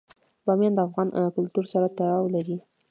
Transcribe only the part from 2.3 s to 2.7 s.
لري.